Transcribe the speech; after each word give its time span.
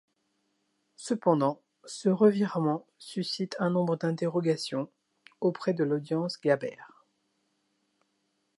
Cependant, 0.95 1.61
ce 1.85 2.09
revirement 2.09 2.87
suscite 2.97 3.55
un 3.59 3.69
nombre 3.69 3.97
d'interrogations 3.97 4.89
auprès 5.41 5.75
de 5.75 5.83
l'audience 5.83 6.41
gabber. 6.41 6.75